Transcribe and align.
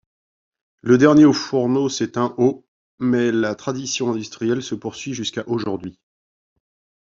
Le 0.81 0.97
dernier 0.97 1.25
haut-fourneau 1.25 1.87
s’éteint 1.87 2.33
au 2.39 2.65
mais 2.97 3.31
la 3.31 3.53
tradition 3.53 4.09
industrielle 4.09 4.63
se 4.63 4.73
poursuit 4.73 5.13
jusqu’à 5.13 5.43
aujourd’hui. 5.47 5.99